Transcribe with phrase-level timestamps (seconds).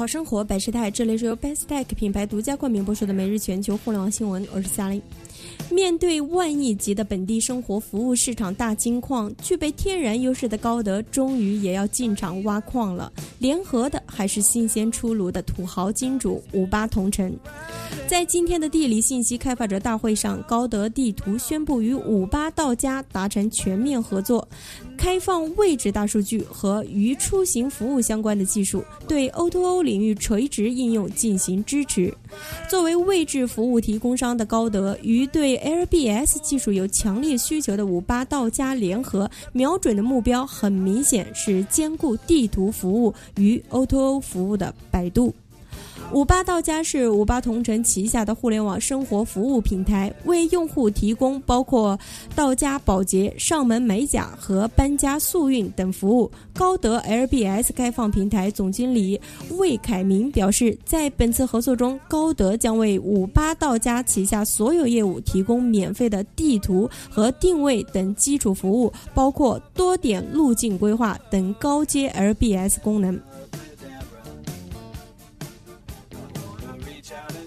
[0.00, 5.02] 好生活百事泰，这里是由 Best Tech 品牌独家冠名播出的每日全球互联网新闻，我是夏琳。
[5.70, 13.12] 面对万亿级的本地生活服务市场大金矿，具备天然优势的高德终于也要进场挖矿了。
[13.38, 17.34] 联合的还是新鲜出炉的土豪金主五八同城。
[18.06, 24.46] 在今天的地理信息开发者大会上，高德地图宣布与五八到家达成全面合作，
[24.98, 32.12] 开放位置大数据和与出行服务相关的技术，对 O2O 领域垂直应用进行支持。
[32.68, 45.32] 作为位置服务提供商的高德与对 LBS 技术有强烈需求的五八到家联合，瞄准的目标很明显是兼顾地图服务与 O2O 服务的百度。
[46.12, 51.96] 五八到家是五八同城旗下的互联网生活服务平台，为用户提供包括
[52.34, 56.28] 到家保洁、上门美甲和搬家速运等服务。
[56.52, 59.20] 高德 LBS 开放平台总经理
[59.56, 73.16] 魏凯明表示，在本次合作中，高德将为五八到家旗下所有业务提供免费的地图和定位等基础服务，包括多点路径规划等高阶 LBS 功能。
[77.10, 77.39] shout